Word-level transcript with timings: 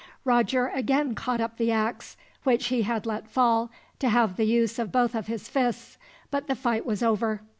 Roger 0.25 0.65
again 0.69 1.13
caught 1.13 1.39
up 1.39 1.57
the 1.57 1.71
ax, 1.71 2.17
which 2.43 2.69
he 2.69 2.81
had 2.81 3.05
let 3.05 3.29
fall 3.29 3.69
to 3.99 4.09
have 4.09 4.35
the 4.35 4.45
use 4.47 4.79
of 4.79 4.91
both 4.91 5.13
of 5.13 5.27
his 5.27 5.47
fists, 5.47 5.99
but 6.31 6.47
the 6.47 6.55
fight 6.55 6.87
was 6.87 7.03
over. 7.03 7.43